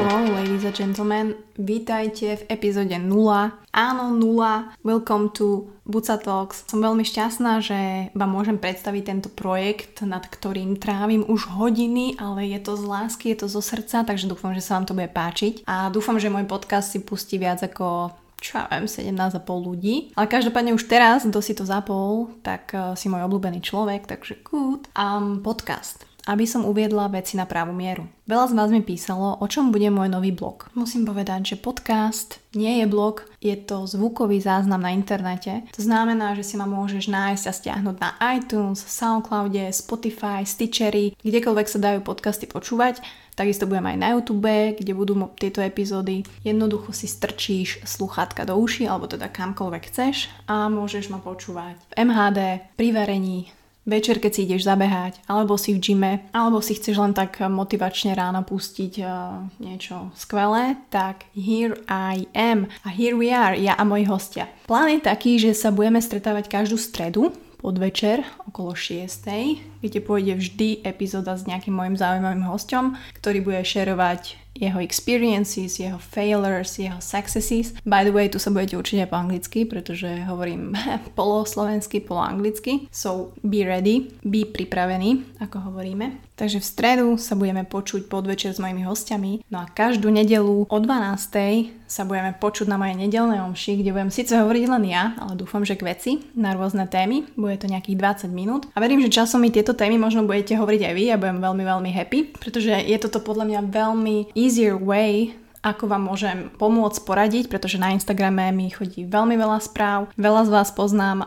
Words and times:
Hello, 0.00 0.32
ladies 0.32 0.64
and 0.64 0.72
gentlemen. 0.72 1.36
Vítajte 1.60 2.40
v 2.40 2.42
epizóde 2.48 2.96
0. 2.96 3.52
Áno, 3.68 4.04
0. 4.16 4.72
Welcome 4.80 5.28
to 5.36 5.68
Buca 5.84 6.16
Talks. 6.16 6.64
Som 6.72 6.80
veľmi 6.80 7.04
šťastná, 7.04 7.60
že 7.60 8.08
vám 8.16 8.32
môžem 8.32 8.56
predstaviť 8.56 9.02
tento 9.04 9.28
projekt, 9.28 10.00
nad 10.00 10.24
ktorým 10.24 10.80
trávim 10.80 11.20
už 11.28 11.52
hodiny, 11.52 12.16
ale 12.16 12.48
je 12.48 12.64
to 12.64 12.80
z 12.80 12.84
lásky, 12.88 13.36
je 13.36 13.44
to 13.44 13.52
zo 13.52 13.60
srdca, 13.60 14.08
takže 14.08 14.24
dúfam, 14.24 14.56
že 14.56 14.64
sa 14.64 14.80
vám 14.80 14.88
to 14.88 14.96
bude 14.96 15.12
páčiť. 15.12 15.68
A 15.68 15.92
dúfam, 15.92 16.16
že 16.16 16.32
môj 16.32 16.48
podcast 16.48 16.96
si 16.96 17.04
pustí 17.04 17.36
viac 17.36 17.60
ako 17.60 18.16
čo 18.40 18.56
ja 18.56 18.72
viem, 18.72 18.88
17,5 18.88 19.36
ľudí. 19.44 20.16
Ale 20.16 20.24
každopádne 20.24 20.72
už 20.72 20.88
teraz, 20.88 21.28
kto 21.28 21.44
si 21.44 21.52
to 21.52 21.68
zapol, 21.68 22.32
tak 22.40 22.72
uh, 22.72 22.96
si 22.96 23.12
môj 23.12 23.28
obľúbený 23.28 23.60
človek, 23.60 24.08
takže 24.08 24.40
good. 24.48 24.88
Um, 24.96 25.44
podcast 25.44 26.08
aby 26.26 26.44
som 26.44 26.68
uviedla 26.68 27.08
veci 27.08 27.38
na 27.38 27.48
právu 27.48 27.72
mieru. 27.72 28.04
Veľa 28.28 28.52
z 28.52 28.56
vás 28.56 28.70
mi 28.70 28.82
písalo, 28.84 29.40
o 29.40 29.46
čom 29.50 29.74
bude 29.74 29.88
môj 29.90 30.06
nový 30.06 30.30
blog. 30.30 30.70
Musím 30.76 31.02
povedať, 31.02 31.54
že 31.54 31.62
podcast 31.62 32.38
nie 32.54 32.82
je 32.82 32.86
blog, 32.86 33.26
je 33.38 33.54
to 33.56 33.86
zvukový 33.86 34.42
záznam 34.42 34.82
na 34.82 34.94
internete. 34.94 35.66
To 35.74 35.80
znamená, 35.82 36.34
že 36.38 36.46
si 36.46 36.54
ma 36.54 36.66
môžeš 36.66 37.10
nájsť 37.10 37.44
a 37.46 37.52
stiahnuť 37.52 37.96
na 37.98 38.10
iTunes, 38.36 38.82
Soundcloude, 38.82 39.70
Spotify, 39.74 40.42
Stitchery, 40.46 41.14
kdekoľvek 41.22 41.66
sa 41.66 41.78
dajú 41.78 42.02
podcasty 42.02 42.46
počúvať. 42.50 43.02
Takisto 43.38 43.64
budem 43.64 43.94
aj 43.94 43.98
na 43.98 44.08
YouTube, 44.12 44.76
kde 44.76 44.92
budú 44.92 45.16
tieto 45.40 45.64
epizódy. 45.64 46.28
Jednoducho 46.44 46.92
si 46.92 47.08
strčíš 47.08 47.80
sluchátka 47.88 48.44
do 48.44 48.58
uši, 48.58 48.84
alebo 48.84 49.08
teda 49.08 49.32
kamkoľvek 49.32 49.82
chceš 49.88 50.28
a 50.44 50.68
môžeš 50.68 51.08
ma 51.08 51.22
počúvať 51.22 51.80
v 51.96 52.04
MHD, 52.04 52.38
pri 52.76 52.88
varení, 52.92 53.48
večer, 53.88 54.20
keď 54.20 54.30
si 54.32 54.40
ideš 54.46 54.68
zabehať, 54.68 55.24
alebo 55.26 55.56
si 55.56 55.72
v 55.76 55.82
gyme, 55.82 56.12
alebo 56.30 56.60
si 56.60 56.76
chceš 56.76 57.00
len 57.00 57.12
tak 57.16 57.40
motivačne 57.40 58.12
ráno 58.12 58.44
pustiť 58.44 58.92
uh, 59.02 59.44
niečo 59.60 60.12
skvelé, 60.14 60.76
tak 60.92 61.26
here 61.32 61.76
I 61.88 62.28
am 62.36 62.68
a 62.84 62.88
here 62.92 63.16
we 63.16 63.32
are, 63.32 63.56
ja 63.56 63.76
a 63.76 63.84
moji 63.84 64.04
hostia. 64.06 64.46
Plán 64.68 64.92
je 64.92 65.00
taký, 65.02 65.40
že 65.40 65.56
sa 65.56 65.72
budeme 65.72 65.98
stretávať 65.98 66.52
každú 66.52 66.76
stredu, 66.76 67.32
podvečer 67.60 68.24
okolo 68.48 68.72
6, 68.72 69.84
kde 69.84 69.98
pôjde 70.00 70.40
vždy 70.40 70.80
epizóda 70.80 71.36
s 71.36 71.44
nejakým 71.44 71.76
môjim 71.76 71.96
zaujímavým 72.00 72.48
hostom, 72.48 72.96
ktorý 73.20 73.44
bude 73.44 73.60
šerovať 73.60 74.40
jeho 74.60 74.78
experiences, 74.78 75.80
jeho 75.80 75.96
failures, 75.98 76.76
jeho 76.76 77.00
successes. 77.00 77.72
By 77.88 78.04
the 78.04 78.12
way, 78.12 78.28
tu 78.28 78.36
sa 78.36 78.52
budete 78.52 78.76
určite 78.76 79.08
po 79.08 79.16
anglicky, 79.16 79.64
pretože 79.64 80.28
hovorím 80.28 80.76
polo 81.18 81.48
slovensky, 81.48 82.04
polo 82.04 82.20
anglicky. 82.20 82.86
So 82.92 83.32
be 83.40 83.64
ready, 83.64 84.12
be 84.20 84.44
pripravený, 84.44 85.40
ako 85.40 85.72
hovoríme. 85.72 86.20
Takže 86.36 86.60
v 86.60 86.68
stredu 86.68 87.08
sa 87.16 87.36
budeme 87.36 87.64
počuť 87.64 88.08
podvečer 88.08 88.52
s 88.52 88.60
mojimi 88.60 88.84
hostiami. 88.84 89.48
No 89.48 89.64
a 89.64 89.66
každú 89.68 90.12
nedelu 90.12 90.68
o 90.68 90.78
12. 90.78 91.79
sa 91.90 92.06
budeme 92.06 92.30
počuť 92.38 92.70
na 92.70 92.78
mojej 92.78 92.94
nedelnej 92.94 93.42
omši, 93.42 93.82
kde 93.82 93.90
budem 93.90 94.14
síce 94.14 94.38
hovoriť 94.38 94.64
len 94.70 94.84
ja, 94.86 95.18
ale 95.18 95.34
dúfam, 95.34 95.66
že 95.66 95.74
k 95.74 95.82
veci 95.90 96.22
na 96.38 96.54
rôzne 96.54 96.86
témy. 96.86 97.26
Bude 97.34 97.58
to 97.58 97.66
nejakých 97.66 98.30
20 98.30 98.30
minút. 98.30 98.70
A 98.72 98.78
verím, 98.78 99.02
že 99.02 99.10
časom 99.10 99.42
mi 99.42 99.50
tieto 99.50 99.74
témy 99.74 99.98
možno 99.98 100.22
budete 100.22 100.54
hovoriť 100.54 100.86
aj 100.86 100.94
vy 100.94 101.04
a 101.10 101.18
budem 101.18 101.42
veľmi, 101.42 101.64
veľmi 101.66 101.90
happy, 101.90 102.38
pretože 102.38 102.70
je 102.70 102.96
toto 103.02 103.18
podľa 103.18 103.44
mňa 103.50 103.60
veľmi 103.74 104.16
easier 104.38 104.78
way 104.78 105.34
ako 105.60 105.92
vám 105.92 106.08
môžem 106.08 106.48
pomôcť 106.56 107.04
poradiť, 107.04 107.44
pretože 107.52 107.76
na 107.76 107.92
Instagrame 107.92 108.48
mi 108.52 108.72
chodí 108.72 109.04
veľmi 109.04 109.36
veľa 109.36 109.60
správ, 109.60 110.08
veľa 110.16 110.48
z 110.48 110.50
vás 110.50 110.68
poznám, 110.72 111.18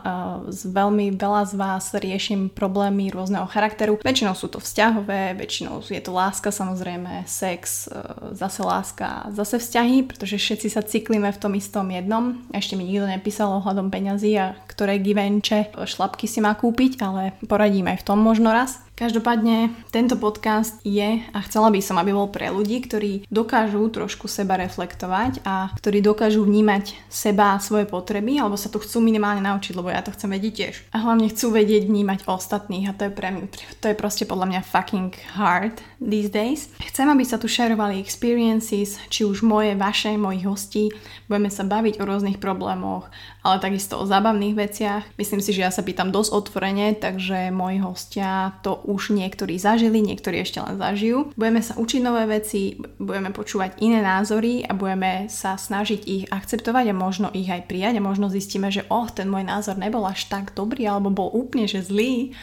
z 0.50 0.60
veľmi 0.74 1.14
veľa 1.14 1.42
z 1.48 1.54
vás 1.54 1.94
riešim 1.94 2.50
problémy 2.50 3.14
rôzneho 3.14 3.46
charakteru. 3.46 4.02
Väčšinou 4.02 4.34
sú 4.34 4.50
to 4.50 4.58
vzťahové, 4.58 5.38
väčšinou 5.38 5.86
je 5.86 6.02
to 6.02 6.10
láska 6.10 6.50
samozrejme, 6.50 7.24
sex, 7.30 7.86
e, 7.86 8.34
zase 8.34 8.60
láska, 8.66 9.30
zase 9.30 9.62
vzťahy, 9.62 10.06
pretože 10.06 10.36
všetci 10.38 10.68
sa 10.68 10.82
cyklíme 10.82 11.30
v 11.30 11.40
tom 11.40 11.54
istom 11.54 11.86
jednom. 11.88 12.42
Ešte 12.50 12.74
mi 12.74 12.84
nikto 12.84 13.06
nepísal 13.06 13.62
ohľadom 13.62 13.88
peňazí 13.88 14.34
a 14.36 14.58
ktoré 14.66 14.98
givenče 14.98 15.78
šlapky 15.86 16.26
si 16.26 16.42
má 16.42 16.52
kúpiť, 16.58 16.98
ale 17.00 17.38
poradím 17.46 17.86
aj 17.88 18.02
v 18.02 18.06
tom 18.06 18.18
možno 18.18 18.50
raz. 18.50 18.83
Každopádne 18.94 19.74
tento 19.90 20.14
podcast 20.14 20.78
je 20.86 21.18
a 21.18 21.38
chcela 21.50 21.66
by 21.74 21.82
som, 21.82 21.98
aby 21.98 22.14
bol 22.14 22.30
pre 22.30 22.46
ľudí, 22.54 22.78
ktorí 22.78 23.26
dokážu 23.26 23.82
trošku 23.90 24.30
seba 24.30 24.54
reflektovať 24.54 25.42
a 25.42 25.74
ktorí 25.74 25.98
dokážu 25.98 26.46
vnímať 26.46 26.94
seba 27.10 27.58
a 27.58 27.62
svoje 27.62 27.90
potreby 27.90 28.38
alebo 28.38 28.54
sa 28.54 28.70
to 28.70 28.78
chcú 28.78 29.02
minimálne 29.02 29.42
naučiť, 29.42 29.74
lebo 29.74 29.90
ja 29.90 29.98
to 29.98 30.14
chcem 30.14 30.30
vedieť 30.30 30.54
tiež. 30.54 30.74
A 30.94 31.02
hlavne 31.02 31.26
chcú 31.26 31.50
vedieť 31.50 31.90
vnímať 31.90 32.22
ostatných 32.30 32.86
a 32.86 32.94
to 32.94 33.10
je 33.10 33.12
pre 33.18 33.34
mňa, 33.34 33.46
to 33.82 33.86
je 33.90 33.98
proste 33.98 34.30
podľa 34.30 34.46
mňa 34.54 34.60
fucking 34.62 35.10
hard 35.34 35.82
these 35.98 36.30
days. 36.30 36.70
Chcem, 36.78 37.10
aby 37.10 37.26
sa 37.26 37.42
tu 37.42 37.50
šerovali 37.50 37.98
experiences, 37.98 39.02
či 39.10 39.26
už 39.26 39.42
moje, 39.42 39.74
vaše, 39.74 40.14
mojich 40.14 40.46
hostí. 40.46 40.94
Budeme 41.26 41.50
sa 41.50 41.66
baviť 41.66 41.98
o 41.98 42.06
rôznych 42.06 42.38
problémoch, 42.38 43.10
ale 43.42 43.58
takisto 43.58 43.98
o 43.98 44.06
zábavných 44.06 44.54
veciach. 44.54 45.02
Myslím 45.18 45.42
si, 45.42 45.50
že 45.50 45.66
ja 45.66 45.74
sa 45.74 45.82
pýtam 45.82 46.14
dosť 46.14 46.30
otvorene, 46.30 46.94
takže 46.94 47.50
moji 47.50 47.82
hostia 47.82 48.54
to 48.62 48.83
už 48.84 49.16
niektorí 49.16 49.56
zažili, 49.56 50.04
niektorí 50.04 50.44
ešte 50.44 50.60
len 50.60 50.76
zažijú. 50.76 51.32
Budeme 51.34 51.64
sa 51.64 51.74
učiť 51.80 52.00
nové 52.04 52.28
veci, 52.28 52.76
budeme 53.00 53.32
počúvať 53.32 53.80
iné 53.80 54.04
názory 54.04 54.62
a 54.64 54.76
budeme 54.76 55.26
sa 55.32 55.56
snažiť 55.56 56.00
ich 56.04 56.24
akceptovať 56.28 56.92
a 56.92 56.94
možno 56.94 57.32
ich 57.32 57.48
aj 57.48 57.64
prijať 57.66 57.98
a 57.98 58.06
možno 58.06 58.28
zistíme, 58.28 58.68
že 58.68 58.84
oh, 58.92 59.08
ten 59.08 59.26
môj 59.26 59.48
názor 59.48 59.80
nebol 59.80 60.04
až 60.04 60.28
tak 60.28 60.52
dobrý 60.52 60.84
alebo 60.84 61.08
bol 61.10 61.28
úplne 61.32 61.64
že 61.64 61.80
zlý 61.80 62.36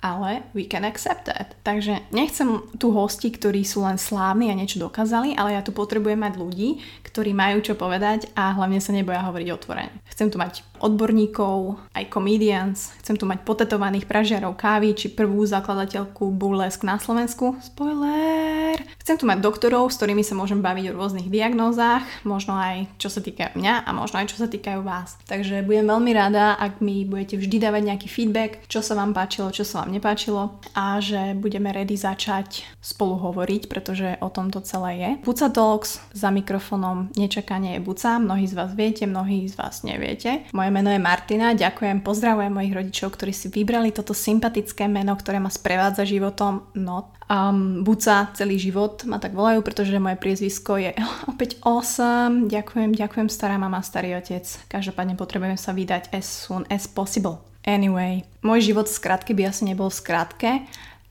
ale 0.00 0.46
we 0.52 0.68
can 0.68 0.84
accept 0.84 1.28
that. 1.28 1.56
Takže 1.64 2.04
nechcem 2.12 2.62
tu 2.76 2.92
hosti, 2.92 3.32
ktorí 3.32 3.64
sú 3.64 3.82
len 3.82 3.96
slávni 3.96 4.52
a 4.52 4.58
niečo 4.58 4.80
dokázali, 4.80 5.34
ale 5.34 5.56
ja 5.56 5.62
tu 5.64 5.72
potrebujem 5.72 6.18
mať 6.18 6.34
ľudí, 6.38 6.80
ktorí 7.04 7.32
majú 7.32 7.64
čo 7.64 7.74
povedať 7.74 8.28
a 8.36 8.52
hlavne 8.52 8.78
sa 8.78 8.92
neboja 8.92 9.24
hovoriť 9.24 9.48
otvorene. 9.52 9.94
Chcem 10.12 10.28
tu 10.28 10.36
mať 10.36 10.64
odborníkov, 10.80 11.80
aj 11.96 12.12
comedians, 12.12 12.92
chcem 13.00 13.16
tu 13.16 13.24
mať 13.24 13.42
potetovaných 13.48 14.04
pražiarov 14.04 14.60
kávy 14.60 14.92
či 14.92 15.08
prvú 15.08 15.40
zakladateľku 15.48 16.28
burlesk 16.36 16.84
na 16.84 17.00
Slovensku. 17.00 17.56
Spoiler! 17.64 18.76
Chcem 19.00 19.16
tu 19.16 19.24
mať 19.24 19.40
doktorov, 19.40 19.88
s 19.88 19.96
ktorými 19.96 20.20
sa 20.20 20.36
môžem 20.36 20.60
baviť 20.60 20.92
o 20.92 20.96
rôznych 20.98 21.32
diagnózach, 21.32 22.04
možno 22.28 22.58
aj 22.58 22.90
čo 23.00 23.08
sa 23.08 23.24
týka 23.24 23.54
mňa 23.56 23.88
a 23.88 23.90
možno 23.96 24.20
aj 24.20 24.34
čo 24.34 24.36
sa 24.36 24.50
týkajú 24.50 24.84
vás. 24.84 25.16
Takže 25.24 25.64
budem 25.64 25.88
veľmi 25.88 26.12
rada, 26.12 26.58
ak 26.58 26.84
mi 26.84 27.08
budete 27.08 27.40
vždy 27.40 27.56
dávať 27.62 27.82
nejaký 27.86 28.08
feedback, 28.10 28.52
čo 28.68 28.84
sa 28.84 28.92
vám 28.98 29.16
páčilo, 29.16 29.54
čo 29.54 29.64
sa 29.64 29.85
vám 29.85 29.85
nepáčilo 29.90 30.58
a 30.74 30.98
že 30.98 31.36
budeme 31.38 31.72
ready 31.72 31.94
začať 31.94 32.66
spolu 32.82 33.18
hovoriť, 33.18 33.62
pretože 33.70 34.18
o 34.22 34.28
tom 34.30 34.50
to 34.50 34.62
celé 34.62 34.92
je. 34.98 35.10
Buca 35.22 35.48
Talks 35.50 36.00
za 36.12 36.30
mikrofónom 36.30 37.12
nečakanie 37.14 37.78
je 37.78 37.84
Buca, 37.84 38.18
mnohí 38.18 38.46
z 38.46 38.54
vás 38.54 38.72
viete, 38.74 39.06
mnohí 39.06 39.46
z 39.46 39.54
vás 39.56 39.82
neviete. 39.82 40.46
Moje 40.52 40.70
meno 40.70 40.90
je 40.90 41.00
Martina, 41.00 41.54
ďakujem, 41.54 42.02
pozdravujem 42.02 42.52
mojich 42.52 42.74
rodičov, 42.74 43.14
ktorí 43.14 43.32
si 43.32 43.48
vybrali 43.48 43.90
toto 43.90 44.16
sympatické 44.16 44.86
meno, 44.90 45.14
ktoré 45.14 45.38
ma 45.38 45.50
sprevádza 45.52 46.06
životom. 46.08 46.66
No, 46.74 47.16
um, 47.30 47.82
Buca 47.82 48.30
celý 48.34 48.58
život 48.58 49.04
ma 49.04 49.18
tak 49.18 49.34
volajú, 49.34 49.62
pretože 49.62 49.98
moje 49.98 50.18
priezvisko 50.18 50.78
je 50.78 50.90
opäť 51.32 51.58
awesome. 51.62 52.46
Ďakujem, 52.50 52.94
ďakujem 52.94 53.28
stará 53.30 53.58
mama, 53.58 53.82
starý 53.82 54.18
otec. 54.18 54.46
Každopádne 54.70 55.18
potrebujeme 55.18 55.58
sa 55.58 55.74
vydať 55.74 56.14
as 56.14 56.26
soon 56.26 56.64
as 56.70 56.86
possible. 56.86 57.55
Anyway, 57.66 58.22
môj 58.46 58.70
život 58.70 58.86
v 58.86 58.94
skratke 58.94 59.34
by 59.34 59.50
asi 59.50 59.66
nebol 59.66 59.90
v 59.90 59.98
skratke, 59.98 60.50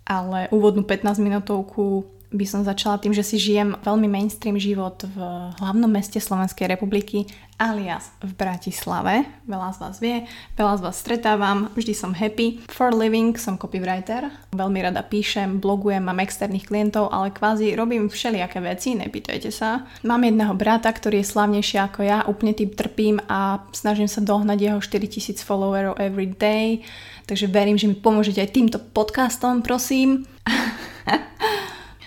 ale 0.07 0.47
úvodnú 0.55 0.87
15 0.87 1.19
minútovku 1.19 2.07
by 2.35 2.45
som 2.45 2.61
začala 2.67 2.99
tým, 2.99 3.15
že 3.15 3.23
si 3.23 3.39
žijem 3.39 3.79
veľmi 3.81 4.11
mainstream 4.11 4.59
život 4.59 5.07
v 5.07 5.17
hlavnom 5.59 5.87
meste 5.87 6.19
Slovenskej 6.19 6.67
republiky 6.67 7.25
alias 7.55 8.11
v 8.19 8.35
Bratislave. 8.35 9.23
Veľa 9.47 9.69
z 9.71 9.77
vás 9.79 9.95
vie, 10.03 10.17
veľa 10.59 10.75
z 10.75 10.81
vás 10.83 10.95
stretávam, 10.99 11.71
vždy 11.71 11.93
som 11.95 12.11
happy. 12.11 12.59
For 12.67 12.91
living 12.91 13.39
som 13.39 13.55
copywriter, 13.55 14.27
veľmi 14.51 14.83
rada 14.83 14.99
píšem, 15.07 15.63
blogujem, 15.63 16.03
mám 16.03 16.19
externých 16.19 16.67
klientov, 16.67 17.15
ale 17.15 17.31
kvázi 17.31 17.71
robím 17.79 18.11
všelijaké 18.11 18.59
veci, 18.59 18.99
nepýtajte 18.99 19.49
sa. 19.55 19.87
Mám 20.03 20.27
jedného 20.27 20.51
brata, 20.51 20.91
ktorý 20.91 21.23
je 21.23 21.31
slavnejší 21.31 21.79
ako 21.79 21.99
ja, 22.03 22.27
úplne 22.27 22.51
tým 22.51 22.75
trpím 22.75 23.23
a 23.31 23.63
snažím 23.71 24.11
sa 24.11 24.19
dohnať 24.19 24.59
jeho 24.59 24.79
4000 24.83 25.39
followerov 25.39 25.95
every 25.95 26.27
day, 26.35 26.83
takže 27.23 27.47
verím, 27.47 27.79
že 27.79 27.87
mi 27.87 27.95
pomôžete 27.95 28.43
aj 28.43 28.51
týmto 28.51 28.77
podcastom, 28.83 29.63
prosím. 29.63 30.27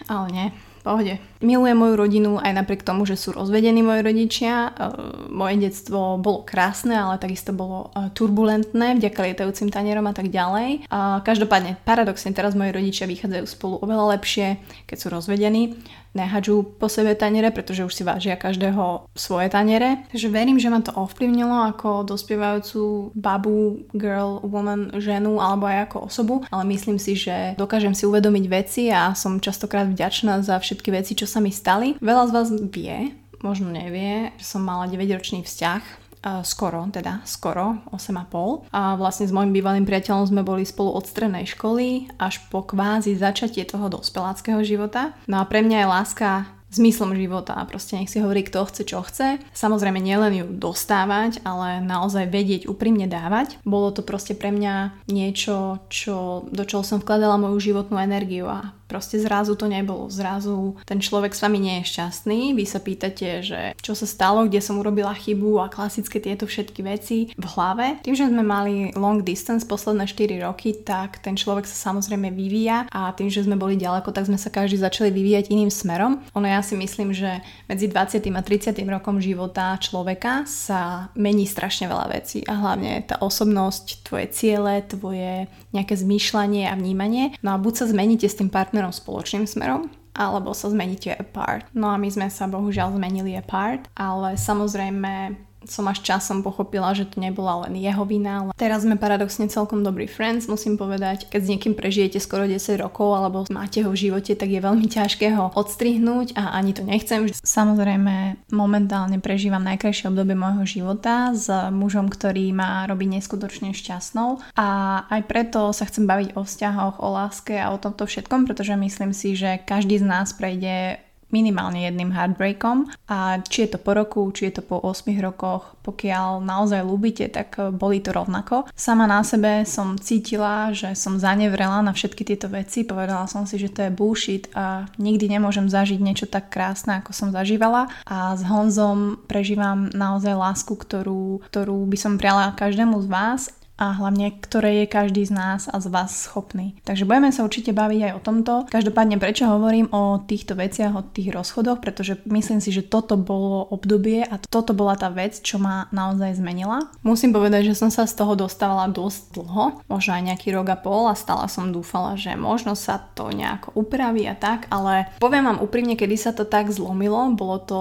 ale 0.08 0.28
nie, 0.28 0.50
pohode. 0.84 1.18
Milujem 1.38 1.78
moju 1.78 1.94
rodinu 1.94 2.30
aj 2.42 2.50
napriek 2.50 2.82
tomu, 2.82 3.06
že 3.06 3.14
sú 3.14 3.30
rozvedení 3.30 3.78
moji 3.78 4.02
rodičia. 4.02 4.54
E, 4.68 4.90
moje 5.30 5.62
detstvo 5.62 6.18
bolo 6.18 6.42
krásne, 6.42 6.98
ale 6.98 7.22
takisto 7.22 7.54
bolo 7.54 7.94
e, 7.94 8.10
turbulentné 8.10 8.98
vďaka 8.98 9.20
lietajúcim 9.30 9.70
tanierom 9.70 10.06
a 10.10 10.14
tak 10.14 10.34
ďalej. 10.34 10.90
Každopádne, 11.22 11.78
paradoxne 11.86 12.34
teraz 12.34 12.58
moji 12.58 12.74
rodičia 12.74 13.06
vychádzajú 13.06 13.44
spolu 13.46 13.74
oveľa 13.84 14.18
lepšie, 14.18 14.58
keď 14.90 14.96
sú 14.98 15.06
rozvedení 15.14 15.78
nehadžú 16.16 16.64
po 16.80 16.90
sebe 16.90 17.12
taniere, 17.14 17.52
pretože 17.54 17.84
už 17.84 17.94
si 17.94 18.02
vážia 18.02 18.34
každého 18.34 19.06
svoje 19.12 19.52
taniere. 19.52 20.02
Takže 20.10 20.28
verím, 20.32 20.58
že 20.58 20.72
ma 20.72 20.82
to 20.82 20.90
ovplyvnilo 20.90 21.70
ako 21.70 22.08
dospievajúcu 22.08 23.12
babu, 23.14 23.86
girl, 23.94 24.42
woman, 24.42 24.96
ženu 24.98 25.38
alebo 25.38 25.68
aj 25.68 25.88
ako 25.90 25.96
osobu, 26.10 26.34
ale 26.50 26.64
myslím 26.74 26.96
si, 26.98 27.14
že 27.14 27.54
dokážem 27.54 27.92
si 27.92 28.08
uvedomiť 28.08 28.44
veci 28.48 28.82
a 28.90 29.12
som 29.12 29.38
častokrát 29.38 29.86
vďačná 29.86 30.40
za 30.42 30.58
všetky 30.58 30.90
veci, 30.90 31.14
čo 31.14 31.27
sa 31.28 31.44
mi 31.44 31.52
stali. 31.52 32.00
Veľa 32.00 32.24
z 32.26 32.32
vás 32.32 32.48
vie, 32.72 33.12
možno 33.44 33.68
nevie, 33.68 34.32
že 34.40 34.46
som 34.48 34.64
mala 34.64 34.88
9-ročný 34.88 35.44
vzťah 35.44 36.08
skoro, 36.42 36.86
teda 36.90 37.22
skoro, 37.24 37.78
8,5. 37.94 38.68
A 38.74 38.98
vlastne 38.98 39.30
s 39.30 39.34
mojim 39.34 39.54
bývalým 39.54 39.86
priateľom 39.86 40.26
sme 40.26 40.42
boli 40.42 40.66
spolu 40.66 40.94
od 40.94 41.06
strednej 41.06 41.46
školy 41.46 42.10
až 42.18 42.42
po 42.50 42.66
kvázi 42.66 43.14
začatie 43.14 43.62
toho 43.62 43.86
dospeláckého 43.86 44.60
života. 44.66 45.14
No 45.30 45.38
a 45.38 45.44
pre 45.46 45.62
mňa 45.62 45.78
je 45.78 45.88
láska 45.88 46.30
zmyslom 46.68 47.16
života 47.16 47.56
a 47.56 47.64
proste 47.64 47.96
nech 47.96 48.12
si 48.12 48.20
hovorí, 48.20 48.44
kto 48.44 48.68
chce, 48.68 48.82
čo 48.84 49.00
chce. 49.00 49.40
Samozrejme 49.56 50.04
nielen 50.04 50.32
ju 50.36 50.46
dostávať, 50.52 51.40
ale 51.40 51.80
naozaj 51.80 52.28
vedieť 52.28 52.68
úprimne 52.68 53.08
dávať. 53.08 53.56
Bolo 53.64 53.88
to 53.88 54.04
proste 54.04 54.36
pre 54.36 54.52
mňa 54.52 55.08
niečo, 55.08 55.80
čo, 55.88 56.44
do 56.52 56.68
čoho 56.68 56.84
som 56.84 57.00
vkladala 57.00 57.40
moju 57.40 57.72
životnú 57.72 57.96
energiu 57.96 58.52
a 58.52 58.76
Proste 58.88 59.20
zrazu 59.20 59.52
to 59.52 59.68
nebolo. 59.68 60.08
Zrazu 60.08 60.80
ten 60.88 60.98
človek 60.98 61.36
s 61.36 61.44
vami 61.44 61.60
nie 61.60 61.76
je 61.84 61.92
šťastný. 61.92 62.56
Vy 62.56 62.64
sa 62.64 62.80
pýtate, 62.80 63.44
že 63.44 63.76
čo 63.84 63.92
sa 63.92 64.08
stalo, 64.08 64.48
kde 64.48 64.64
som 64.64 64.80
urobila 64.80 65.12
chybu 65.12 65.60
a 65.60 65.68
klasické 65.68 66.18
tieto 66.24 66.48
všetky 66.48 66.80
veci 66.80 67.28
v 67.36 67.44
hlave. 67.52 68.00
Tým, 68.00 68.16
že 68.16 68.32
sme 68.32 68.40
mali 68.40 68.96
long 68.96 69.20
distance 69.20 69.68
posledné 69.68 70.08
4 70.08 70.40
roky, 70.48 70.72
tak 70.72 71.20
ten 71.20 71.36
človek 71.36 71.68
sa 71.68 71.92
samozrejme 71.92 72.32
vyvíja 72.32 72.88
a 72.88 73.12
tým, 73.12 73.28
že 73.28 73.44
sme 73.44 73.60
boli 73.60 73.76
ďaleko, 73.76 74.08
tak 74.08 74.24
sme 74.24 74.40
sa 74.40 74.48
každý 74.48 74.80
začali 74.80 75.12
vyvíjať 75.12 75.52
iným 75.52 75.68
smerom. 75.68 76.24
Ono 76.32 76.48
ja 76.48 76.64
si 76.64 76.72
myslím, 76.72 77.12
že 77.12 77.44
medzi 77.68 77.92
20. 77.92 78.24
a 78.32 78.40
30. 78.40 78.72
rokom 78.88 79.20
života 79.20 79.76
človeka 79.76 80.48
sa 80.48 81.12
mení 81.12 81.44
strašne 81.44 81.92
veľa 81.92 82.06
vecí 82.08 82.40
a 82.48 82.56
hlavne 82.56 83.04
tá 83.04 83.20
osobnosť, 83.20 84.08
tvoje 84.08 84.32
ciele, 84.32 84.80
tvoje 84.88 85.44
nejaké 85.76 85.92
zmýšľanie 85.92 86.70
a 86.70 86.78
vnímanie. 86.78 87.36
No 87.44 87.52
a 87.52 87.60
buď 87.60 87.84
sa 87.84 87.86
zmeníte 87.90 88.24
s 88.24 88.38
tým 88.38 88.48
partnerom 88.48 88.77
partnerom 88.78 88.94
spoločným 88.94 89.42
smerom, 89.42 89.90
alebo 90.14 90.54
sa 90.54 90.70
zmeníte 90.70 91.10
apart. 91.10 91.66
No 91.74 91.90
a 91.90 91.98
my 91.98 92.06
sme 92.14 92.30
sa 92.30 92.46
bohužiaľ 92.46 92.94
zmenili 92.94 93.34
apart, 93.34 93.90
ale 93.98 94.38
samozrejme 94.38 95.34
som 95.68 95.84
až 95.86 96.00
časom 96.02 96.40
pochopila, 96.40 96.96
že 96.96 97.06
to 97.06 97.20
nebola 97.20 97.68
len 97.68 97.76
jeho 97.76 98.02
vina. 98.08 98.42
Ale 98.42 98.52
teraz 98.56 98.82
sme 98.82 98.96
paradoxne 98.96 99.46
celkom 99.52 99.84
dobrí 99.84 100.08
friends, 100.08 100.48
musím 100.48 100.80
povedať. 100.80 101.28
Keď 101.28 101.40
s 101.44 101.50
niekým 101.52 101.74
prežijete 101.76 102.18
skoro 102.18 102.48
10 102.48 102.80
rokov 102.80 103.14
alebo 103.14 103.44
máte 103.52 103.84
ho 103.84 103.92
v 103.92 104.08
živote, 104.08 104.32
tak 104.34 104.48
je 104.48 104.60
veľmi 104.64 104.88
ťažké 104.88 105.36
ho 105.36 105.52
odstrihnúť 105.54 106.34
a 106.34 106.56
ani 106.56 106.72
to 106.72 106.82
nechcem. 106.82 107.28
Samozrejme, 107.32 108.48
momentálne 108.50 109.20
prežívam 109.20 109.62
najkrajšie 109.62 110.08
obdobie 110.08 110.34
môjho 110.34 110.64
života 110.64 111.36
s 111.36 111.46
mužom, 111.70 112.08
ktorý 112.08 112.50
ma 112.56 112.88
robí 112.88 113.04
neskutočne 113.06 113.76
šťastnou 113.76 114.40
a 114.56 114.68
aj 115.12 115.22
preto 115.28 115.70
sa 115.76 115.84
chcem 115.84 116.08
baviť 116.08 116.34
o 116.34 116.42
vzťahoch, 116.42 117.04
o 117.04 117.08
láske 117.12 117.54
a 117.60 117.70
o 117.74 117.80
tomto 117.80 118.08
všetkom, 118.08 118.48
pretože 118.48 118.72
myslím 118.74 119.12
si, 119.12 119.36
že 119.36 119.60
každý 119.62 120.00
z 120.00 120.06
nás 120.08 120.32
prejde 120.32 121.02
minimálne 121.28 121.84
jedným 121.84 122.12
heartbreakom. 122.12 122.88
A 123.08 123.40
či 123.44 123.68
je 123.68 123.76
to 123.76 123.78
po 123.80 123.92
roku, 123.92 124.24
či 124.32 124.48
je 124.48 124.60
to 124.60 124.62
po 124.64 124.80
8 124.80 125.08
rokoch, 125.20 125.76
pokiaľ 125.84 126.40
naozaj 126.44 126.84
ľúbite, 126.84 127.28
tak 127.32 127.56
eh, 127.60 127.72
boli 127.72 128.00
to 128.00 128.12
rovnako. 128.12 128.68
Sama 128.72 129.04
na 129.04 129.20
sebe 129.24 129.64
som 129.68 129.96
cítila, 130.00 130.72
že 130.72 130.92
som 130.96 131.20
zanevrela 131.20 131.84
na 131.84 131.92
všetky 131.92 132.24
tieto 132.24 132.48
veci, 132.48 132.84
povedala 132.84 133.28
som 133.28 133.44
si, 133.44 133.60
že 133.60 133.72
to 133.72 133.84
je 133.88 133.92
bullshit 133.92 134.48
a 134.56 134.88
nikdy 134.96 135.28
nemôžem 135.28 135.68
zažiť 135.68 136.00
niečo 136.00 136.26
tak 136.28 136.48
krásne, 136.52 137.00
ako 137.00 137.12
som 137.12 137.28
zažívala. 137.32 137.92
A 138.08 138.32
s 138.36 138.42
Honzom 138.44 139.20
prežívam 139.28 139.92
naozaj 139.92 140.32
lásku, 140.32 140.72
ktorú, 140.72 141.44
ktorú 141.48 141.84
by 141.88 141.98
som 141.98 142.16
priala 142.16 142.56
každému 142.56 143.04
z 143.04 143.08
vás 143.08 143.40
a 143.78 143.94
hlavne 143.94 144.34
ktoré 144.34 144.84
je 144.84 144.86
každý 144.90 145.22
z 145.24 145.32
nás 145.32 145.70
a 145.70 145.78
z 145.78 145.86
vás 145.88 146.10
schopný. 146.26 146.74
Takže 146.82 147.06
budeme 147.06 147.30
sa 147.30 147.46
určite 147.46 147.70
baviť 147.70 148.10
aj 148.10 148.12
o 148.18 148.20
tomto. 148.20 148.52
Každopádne 148.66 149.22
prečo 149.22 149.46
hovorím 149.46 149.86
o 149.94 150.18
týchto 150.26 150.58
veciach, 150.58 150.98
o 150.98 151.06
tých 151.06 151.30
rozchodoch, 151.30 151.78
pretože 151.78 152.18
myslím 152.26 152.58
si, 152.58 152.74
že 152.74 152.84
toto 152.84 153.14
bolo 153.14 153.70
obdobie 153.70 154.26
a 154.26 154.42
toto 154.42 154.74
bola 154.74 154.98
tá 154.98 155.08
vec, 155.08 155.38
čo 155.38 155.62
ma 155.62 155.86
naozaj 155.94 156.42
zmenila. 156.42 156.90
Musím 157.06 157.30
povedať, 157.30 157.70
že 157.70 157.78
som 157.78 157.94
sa 157.94 158.04
z 158.10 158.18
toho 158.18 158.34
dostávala 158.34 158.90
dosť 158.90 159.38
dlho, 159.38 159.64
možno 159.86 160.10
aj 160.18 160.26
nejaký 160.34 160.50
rok 160.50 160.74
a 160.74 160.76
pol 160.76 161.06
a 161.06 161.14
stále 161.14 161.46
som 161.46 161.70
dúfala, 161.70 162.18
že 162.18 162.34
možno 162.34 162.74
sa 162.74 162.98
to 163.14 163.30
nejako 163.30 163.78
upraví 163.78 164.26
a 164.26 164.34
tak, 164.34 164.66
ale 164.74 165.14
poviem 165.22 165.46
vám 165.46 165.62
úprimne, 165.62 165.94
kedy 165.94 166.18
sa 166.18 166.34
to 166.34 166.42
tak 166.42 166.74
zlomilo, 166.74 167.30
bolo 167.38 167.62
to 167.62 167.78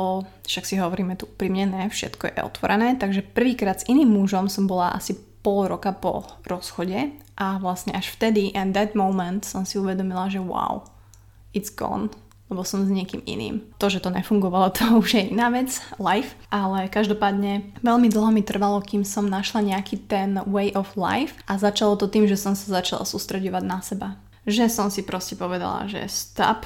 však 0.47 0.63
si 0.63 0.75
hovoríme 0.79 1.19
tu 1.19 1.27
úprimne, 1.27 1.67
ne, 1.67 1.91
všetko 1.91 2.31
je 2.31 2.39
otvorené, 2.39 2.95
takže 2.95 3.19
prvýkrát 3.19 3.83
s 3.83 3.87
iným 3.91 4.07
mužom 4.15 4.47
som 4.47 4.63
bola 4.63 4.95
asi 4.95 5.26
pol 5.47 5.71
roka 5.71 5.95
po 5.95 6.27
rozchode 6.43 7.15
a 7.39 7.55
vlastne 7.63 7.95
až 7.95 8.11
vtedy 8.11 8.51
and 8.51 8.75
that 8.75 8.91
moment 8.99 9.47
som 9.47 9.63
si 9.63 9.79
uvedomila, 9.79 10.27
že 10.27 10.43
wow, 10.43 10.83
it's 11.55 11.71
gone 11.71 12.11
lebo 12.47 12.63
som 12.63 12.87
s 12.87 12.91
niekým 12.91 13.27
iným. 13.27 13.59
To, 13.75 13.91
že 13.91 13.99
to 13.99 14.07
nefungovalo, 14.07 14.71
to 14.75 14.99
už 14.99 15.19
je 15.19 15.23
iná 15.31 15.51
vec, 15.51 15.83
life, 15.99 16.35
ale 16.47 16.87
každopádne 16.87 17.75
veľmi 17.83 18.07
dlho 18.07 18.31
mi 18.31 18.43
trvalo, 18.43 18.79
kým 18.79 19.03
som 19.03 19.27
našla 19.27 19.63
nejaký 19.63 20.07
ten 20.07 20.39
way 20.47 20.71
of 20.71 20.95
life 20.95 21.35
a 21.47 21.59
začalo 21.59 21.99
to 21.99 22.07
tým, 22.07 22.23
že 22.23 22.39
som 22.39 22.55
sa 22.55 22.79
začala 22.79 23.03
sústredovať 23.03 23.63
na 23.67 23.79
seba. 23.83 24.09
Že 24.47 24.71
som 24.71 24.87
si 24.87 25.03
proste 25.03 25.35
povedala, 25.35 25.91
že 25.91 26.07
stop 26.07 26.63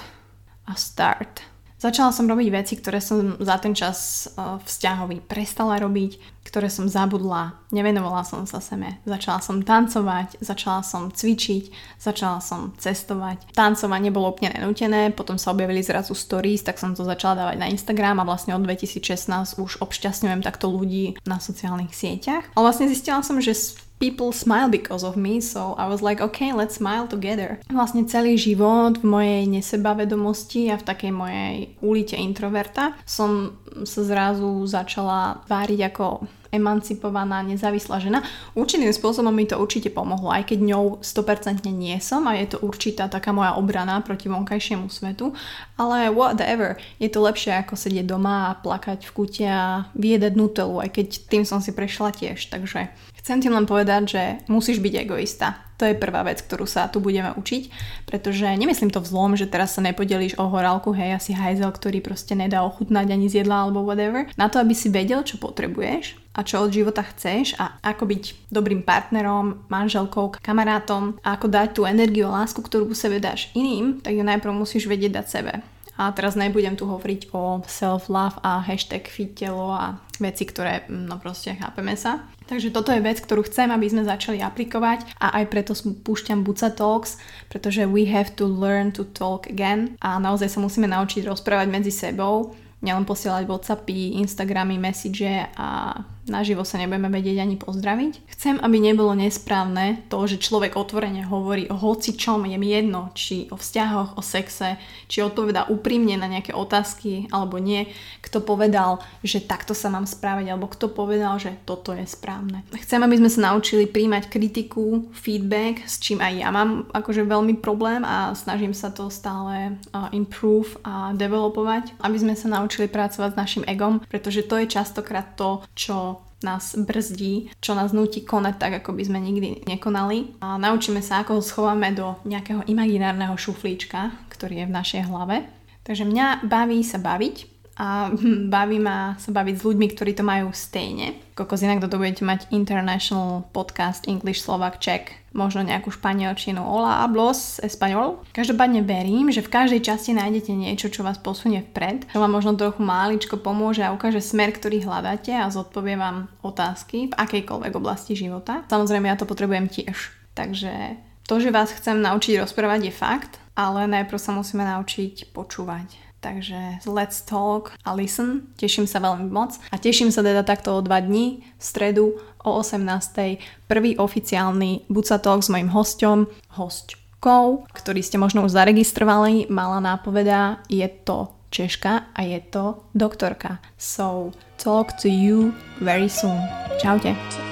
a 0.70 0.78
start. 0.78 1.51
Začala 1.82 2.14
som 2.14 2.30
robiť 2.30 2.54
veci, 2.54 2.78
ktoré 2.78 3.02
som 3.02 3.42
za 3.42 3.58
ten 3.58 3.74
čas 3.74 4.30
e, 4.30 4.62
vzťahový 4.62 5.26
prestala 5.26 5.82
robiť, 5.82 6.22
ktoré 6.46 6.70
som 6.70 6.86
zabudla, 6.86 7.58
nevenovala 7.74 8.22
som 8.22 8.46
sa 8.46 8.62
seme. 8.62 9.02
Začala 9.02 9.42
som 9.42 9.66
tancovať, 9.66 10.38
začala 10.46 10.86
som 10.86 11.10
cvičiť, 11.10 11.98
začala 11.98 12.38
som 12.38 12.78
cestovať. 12.78 13.58
Tancovanie 13.58 14.14
bolo 14.14 14.30
úplne 14.30 14.54
nenútené, 14.62 15.10
potom 15.10 15.42
sa 15.42 15.58
objavili 15.58 15.82
zrazu 15.82 16.14
stories, 16.14 16.62
tak 16.62 16.78
som 16.78 16.94
to 16.94 17.02
začala 17.02 17.50
dávať 17.50 17.58
na 17.58 17.74
Instagram 17.74 18.22
a 18.22 18.30
vlastne 18.30 18.54
od 18.54 18.62
2016 18.62 19.58
už 19.58 19.82
obšťastňujem 19.82 20.46
takto 20.46 20.70
ľudí 20.70 21.18
na 21.26 21.42
sociálnych 21.42 21.98
sieťach. 21.98 22.46
Ale 22.54 22.62
vlastne 22.62 22.94
zistila 22.94 23.26
som, 23.26 23.42
že 23.42 23.58
people 24.02 24.34
smile 24.34 24.66
because 24.66 25.06
of 25.06 25.14
me, 25.14 25.38
so 25.38 25.78
I 25.78 25.86
was 25.86 26.02
like, 26.02 26.20
okay, 26.20 26.50
let's 26.52 26.82
smile 26.82 27.06
together. 27.06 27.62
Vlastne 27.70 28.10
celý 28.10 28.34
život 28.34 28.98
v 28.98 29.06
mojej 29.06 29.42
nesebavedomosti 29.46 30.74
a 30.74 30.82
v 30.82 30.88
takej 30.90 31.12
mojej 31.14 31.56
ulite 31.86 32.18
introverta 32.18 32.98
som 33.06 33.54
sa 33.86 34.02
zrazu 34.02 34.66
začala 34.66 35.46
váriť 35.46 35.94
ako 35.94 36.06
emancipovaná, 36.52 37.40
nezávislá 37.48 38.04
žena. 38.04 38.20
Určitým 38.54 38.92
spôsobom 38.92 39.32
mi 39.32 39.48
to 39.48 39.56
určite 39.56 39.88
pomohlo, 39.90 40.28
aj 40.30 40.52
keď 40.52 40.60
ňou 40.60 40.84
100% 41.00 41.64
nie 41.72 41.96
som 42.04 42.28
a 42.28 42.36
je 42.36 42.52
to 42.52 42.58
určitá 42.60 43.08
taká 43.08 43.32
moja 43.32 43.56
obrana 43.56 44.04
proti 44.04 44.28
vonkajšiemu 44.28 44.92
svetu, 44.92 45.32
ale 45.80 46.12
whatever, 46.12 46.76
je 47.00 47.08
to 47.08 47.24
lepšie 47.24 47.56
ako 47.56 47.80
sedieť 47.80 48.04
doma 48.04 48.52
a 48.52 48.58
plakať 48.60 49.08
v 49.08 49.12
kute 49.16 49.48
a 49.48 49.88
vyjedať 49.96 50.34
nutelu, 50.36 50.76
aj 50.84 50.90
keď 50.92 51.08
tým 51.32 51.44
som 51.48 51.64
si 51.64 51.72
prešla 51.72 52.12
tiež, 52.12 52.52
takže 52.52 52.92
Chcem 53.22 53.38
ti 53.38 53.54
len 53.54 53.70
povedať, 53.70 54.02
že 54.10 54.24
musíš 54.50 54.82
byť 54.82 54.94
egoista. 55.06 55.62
To 55.78 55.90
je 55.90 55.98
prvá 55.98 56.22
vec, 56.22 56.42
ktorú 56.42 56.70
sa 56.70 56.90
tu 56.90 57.02
budeme 57.02 57.34
učiť, 57.34 57.64
pretože 58.06 58.46
nemyslím 58.46 58.94
to 58.94 59.02
vzlom, 59.02 59.34
že 59.34 59.50
teraz 59.50 59.74
sa 59.74 59.82
nepodelíš 59.82 60.38
o 60.38 60.46
horálku, 60.46 60.94
hej, 60.94 61.18
asi 61.18 61.34
hajzel, 61.34 61.74
ktorý 61.74 62.06
proste 62.06 62.38
nedá 62.38 62.62
ochutnať 62.62 63.10
ani 63.10 63.30
z 63.30 63.42
jedla 63.42 63.66
alebo 63.66 63.82
whatever. 63.82 64.30
Na 64.38 64.46
to, 64.46 64.62
aby 64.62 64.78
si 64.78 64.94
vedel, 64.94 65.26
čo 65.26 65.42
potrebuješ 65.42 66.22
a 66.38 66.46
čo 66.46 66.62
od 66.62 66.70
života 66.70 67.02
chceš 67.02 67.58
a 67.58 67.82
ako 67.82 68.10
byť 68.10 68.24
dobrým 68.54 68.86
partnerom, 68.86 69.66
manželkou, 69.74 70.38
kamarátom 70.38 71.18
a 71.26 71.34
ako 71.34 71.50
dať 71.50 71.68
tú 71.74 71.82
energiu 71.90 72.30
a 72.30 72.46
lásku, 72.46 72.62
ktorú 72.62 72.94
sebe 72.94 73.18
dáš 73.18 73.50
iným, 73.58 74.06
tak 74.06 74.14
ju 74.14 74.22
najprv 74.22 74.54
musíš 74.54 74.86
vedieť 74.86 75.18
dať 75.18 75.26
sebe. 75.30 75.54
A 76.02 76.10
teraz 76.10 76.34
nebudem 76.34 76.74
tu 76.74 76.90
hovoriť 76.90 77.30
o 77.30 77.62
self-love 77.70 78.42
a 78.42 78.58
hashtag 78.66 79.06
fit 79.06 79.38
telo 79.38 79.70
a 79.70 80.02
veci, 80.18 80.50
ktoré, 80.50 80.90
no 80.90 81.22
proste 81.22 81.54
chápeme 81.54 81.94
sa. 81.94 82.26
Takže 82.50 82.74
toto 82.74 82.90
je 82.90 83.06
vec, 83.06 83.22
ktorú 83.22 83.46
chcem, 83.46 83.70
aby 83.70 83.86
sme 83.86 84.02
začali 84.02 84.42
aplikovať 84.42 85.06
a 85.22 85.38
aj 85.38 85.46
preto 85.54 85.78
púšťam 85.78 86.42
Buca 86.42 86.74
Talks, 86.74 87.22
pretože 87.54 87.86
we 87.86 88.10
have 88.10 88.34
to 88.34 88.50
learn 88.50 88.90
to 88.90 89.06
talk 89.14 89.46
again 89.46 89.94
a 90.02 90.18
naozaj 90.18 90.50
sa 90.50 90.60
musíme 90.60 90.90
naučiť 90.90 91.22
rozprávať 91.30 91.68
medzi 91.70 91.94
sebou 91.94 92.58
nielen 92.82 93.06
posielať 93.06 93.46
Whatsappy, 93.46 94.18
Instagramy, 94.26 94.82
message 94.82 95.22
a 95.54 96.02
naživo 96.30 96.62
sa 96.62 96.78
nebudeme 96.78 97.10
vedieť 97.10 97.42
ani 97.42 97.58
pozdraviť. 97.58 98.30
Chcem, 98.30 98.62
aby 98.62 98.78
nebolo 98.78 99.18
nesprávne 99.18 100.06
to, 100.10 100.22
že 100.30 100.42
človek 100.42 100.78
otvorene 100.78 101.26
hovorí 101.26 101.66
o 101.70 101.76
hoci 101.78 102.14
čom, 102.14 102.46
je 102.46 102.58
mi 102.58 102.70
jedno, 102.70 103.10
či 103.18 103.50
o 103.50 103.58
vzťahoch, 103.58 104.18
o 104.18 104.22
sexe, 104.22 104.78
či 105.10 105.26
odpovedá 105.26 105.70
úprimne 105.70 106.18
na 106.18 106.30
nejaké 106.30 106.54
otázky 106.54 107.30
alebo 107.34 107.58
nie, 107.58 107.90
kto 108.22 108.42
povedal, 108.42 109.02
že 109.26 109.42
takto 109.42 109.74
sa 109.74 109.90
mám 109.90 110.06
správať, 110.06 110.54
alebo 110.54 110.70
kto 110.70 110.94
povedal, 110.94 111.42
že 111.42 111.58
toto 111.66 111.92
je 111.92 112.06
správne. 112.06 112.64
Chcem, 112.78 113.02
aby 113.02 113.18
sme 113.18 113.30
sa 113.30 113.52
naučili 113.52 113.90
príjmať 113.90 114.30
kritiku, 114.30 115.10
feedback, 115.12 115.84
s 115.90 116.00
čím 116.00 116.22
aj 116.22 116.34
ja 116.38 116.50
mám 116.54 116.88
akože 116.94 117.26
veľmi 117.28 117.60
problém 117.60 118.06
a 118.08 118.32
snažím 118.38 118.72
sa 118.72 118.94
to 118.94 119.10
stále 119.10 119.76
improve 120.16 120.78
a 120.86 121.12
developovať, 121.18 121.98
aby 122.02 122.18
sme 122.18 122.34
sa 122.38 122.48
naučili 122.48 122.88
pracovať 122.88 123.36
s 123.36 123.40
našim 123.40 123.64
egom, 123.68 124.00
pretože 124.08 124.48
to 124.48 124.58
je 124.62 124.72
častokrát 124.72 125.36
to, 125.36 125.62
čo 125.76 126.21
nás 126.42 126.74
brzdí, 126.78 127.54
čo 127.62 127.78
nás 127.78 127.94
nutí 127.94 128.26
konať 128.26 128.56
tak, 128.58 128.74
ako 128.82 128.98
by 128.98 129.04
sme 129.06 129.20
nikdy 129.22 129.68
nekonali. 129.68 130.38
A 130.42 130.58
naučíme 130.58 131.04
sa, 131.04 131.22
ako 131.22 131.40
ho 131.40 131.44
schováme 131.44 131.94
do 131.94 132.18
nejakého 132.24 132.66
imaginárneho 132.66 133.38
šuflíčka, 133.38 134.16
ktorý 134.32 134.66
je 134.66 134.70
v 134.70 134.76
našej 134.76 135.02
hlave. 135.12 135.46
Takže 135.82 136.06
mňa 136.06 136.46
baví 136.46 136.86
sa 136.86 137.02
baviť 137.02 137.51
a 137.80 138.12
baví 138.54 138.80
ma 138.80 139.16
sa 139.20 139.32
baviť 139.32 139.56
s 139.60 139.66
ľuďmi, 139.66 139.88
ktorí 139.92 140.12
to 140.16 140.24
majú 140.24 140.52
stejne. 140.52 141.16
Kokos 141.32 141.64
inak 141.64 141.80
toto 141.80 141.98
budete 141.98 142.28
mať 142.28 142.52
International 142.52 143.48
Podcast 143.56 144.06
English 144.06 144.44
Slovak 144.44 144.78
Czech, 144.84 145.16
možno 145.32 145.64
nejakú 145.64 145.90
španielčinu 145.90 146.60
Hola 146.60 147.08
hablos 147.08 147.58
español. 147.64 148.20
Každopádne 148.36 148.84
verím, 148.84 149.32
že 149.32 149.42
v 149.42 149.52
každej 149.52 149.82
časti 149.82 150.12
nájdete 150.12 150.52
niečo, 150.52 150.92
čo 150.92 151.08
vás 151.08 151.18
posunie 151.18 151.64
vpred, 151.64 152.12
čo 152.12 152.20
vám 152.20 152.36
možno 152.36 152.60
trochu 152.60 152.84
máličko 152.84 153.40
pomôže 153.40 153.82
a 153.82 153.96
ukáže 153.96 154.20
smer, 154.20 154.52
ktorý 154.52 154.84
hľadáte 154.84 155.32
a 155.32 155.48
zodpovie 155.48 155.96
vám 155.96 156.28
otázky 156.44 157.10
v 157.10 157.18
akejkoľvek 157.18 157.74
oblasti 157.80 158.14
života. 158.14 158.68
Samozrejme 158.68 159.08
ja 159.08 159.16
to 159.16 159.26
potrebujem 159.26 159.72
tiež. 159.72 160.12
Takže 160.36 161.00
to, 161.28 161.40
že 161.40 161.56
vás 161.56 161.72
chcem 161.72 162.04
naučiť 162.04 162.44
rozprávať 162.44 162.92
je 162.92 162.94
fakt, 162.94 163.34
ale 163.56 163.88
najprv 163.88 164.20
sa 164.20 164.36
musíme 164.36 164.68
naučiť 164.68 165.32
počúvať. 165.32 166.11
Takže 166.22 166.86
let's 166.86 167.26
talk 167.26 167.74
a 167.82 167.98
listen. 167.98 168.54
Teším 168.54 168.86
sa 168.86 169.02
veľmi 169.02 169.26
moc. 169.34 169.58
A 169.74 169.82
teším 169.82 170.14
sa 170.14 170.22
teda 170.22 170.46
takto 170.46 170.78
o 170.78 170.86
dva 170.86 171.02
dní, 171.02 171.42
v 171.42 171.64
stredu 171.64 172.22
o 172.46 172.50
18. 172.62 173.42
prvý 173.66 173.98
oficiálny 173.98 174.86
Buca 174.86 175.18
Talk 175.18 175.42
s 175.42 175.50
mojim 175.50 175.74
hosťom, 175.74 176.30
hostkou, 176.62 177.66
ktorý 177.74 178.02
ste 178.06 178.22
možno 178.22 178.46
už 178.46 178.54
zaregistrovali, 178.54 179.50
mala 179.50 179.82
nápoveda, 179.82 180.62
je 180.70 180.86
to 180.86 181.34
Češka 181.52 182.16
a 182.16 182.22
je 182.24 182.40
to 182.48 182.88
doktorka. 182.96 183.60
So, 183.76 184.32
talk 184.56 184.96
to 185.04 185.12
you 185.12 185.52
very 185.84 186.08
soon. 186.08 186.40
Čaute. 186.80 187.51